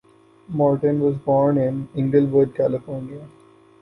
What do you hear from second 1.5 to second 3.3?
in Inglewood, California.